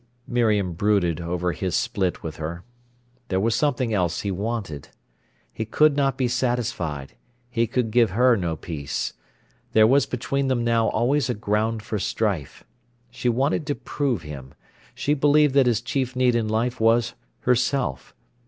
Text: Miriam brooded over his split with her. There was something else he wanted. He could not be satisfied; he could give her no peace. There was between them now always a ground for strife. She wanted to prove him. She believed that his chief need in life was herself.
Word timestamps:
Miriam 0.25 0.73
brooded 0.73 1.21
over 1.21 1.51
his 1.51 1.75
split 1.75 2.23
with 2.23 2.37
her. 2.37 2.63
There 3.27 3.39
was 3.39 3.53
something 3.53 3.93
else 3.93 4.21
he 4.21 4.31
wanted. 4.31 4.89
He 5.53 5.63
could 5.63 5.95
not 5.95 6.17
be 6.17 6.27
satisfied; 6.27 7.13
he 7.51 7.67
could 7.67 7.91
give 7.91 8.09
her 8.09 8.35
no 8.35 8.55
peace. 8.55 9.13
There 9.73 9.85
was 9.85 10.07
between 10.07 10.47
them 10.47 10.63
now 10.63 10.87
always 10.89 11.29
a 11.29 11.35
ground 11.35 11.83
for 11.83 11.99
strife. 11.99 12.63
She 13.11 13.29
wanted 13.29 13.67
to 13.67 13.75
prove 13.75 14.23
him. 14.23 14.55
She 14.95 15.13
believed 15.13 15.53
that 15.53 15.67
his 15.67 15.81
chief 15.81 16.15
need 16.15 16.33
in 16.33 16.47
life 16.47 16.79
was 16.81 17.13
herself. 17.41 18.15